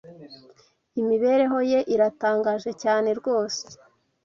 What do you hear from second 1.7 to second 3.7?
ye iratangaje cyane rwose